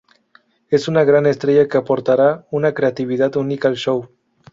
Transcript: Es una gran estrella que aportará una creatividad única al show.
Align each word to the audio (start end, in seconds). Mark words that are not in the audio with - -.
Es 0.71 0.87
una 0.87 1.03
gran 1.03 1.27
estrella 1.27 1.67
que 1.67 1.77
aportará 1.77 2.47
una 2.49 2.73
creatividad 2.73 3.35
única 3.35 3.67
al 3.67 3.75
show. 3.75 4.09